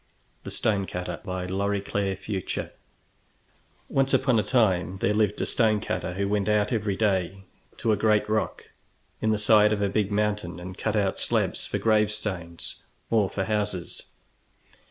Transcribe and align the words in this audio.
THE 0.43 0.49
STONE 0.49 0.87
CUTTER 0.87 1.19
Once 1.23 2.25
upon 4.15 4.39
a 4.39 4.43
time 4.43 4.97
there 4.99 5.13
lived 5.13 5.39
a 5.39 5.45
stone 5.45 5.79
cutter, 5.79 6.15
who 6.15 6.27
went 6.27 6.49
every 6.49 6.95
day 6.95 7.43
to 7.77 7.91
a 7.91 7.95
great 7.97 8.27
rock 8.27 8.71
in 9.21 9.29
the 9.29 9.37
side 9.37 9.71
of 9.71 9.83
a 9.83 9.89
big 9.89 10.11
mountain 10.11 10.59
and 10.59 10.75
cut 10.75 10.95
out 10.95 11.19
slabs 11.19 11.67
for 11.67 11.77
gravestones 11.77 12.77
or 13.11 13.29
for 13.29 13.43
houses. 13.43 14.01